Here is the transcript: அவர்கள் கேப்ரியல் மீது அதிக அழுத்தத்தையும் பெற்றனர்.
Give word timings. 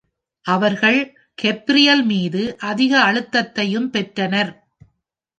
அவர்கள் 0.45 0.97
கேப்ரியல் 1.35 2.03
மீது 2.03 2.57
அதிக 2.59 2.93
அழுத்தத்தையும் 3.01 3.89
பெற்றனர். 3.89 4.51